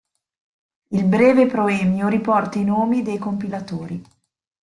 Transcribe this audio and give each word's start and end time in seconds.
Il 0.93 1.05
breve 1.05 1.45
proemio 1.45 2.07
riporta 2.07 2.57
i 2.57 2.63
nomi 2.63 3.03
dei 3.03 3.19
compilatori. 3.19 4.03